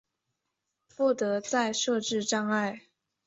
[0.95, 2.81] 不得再设置障碍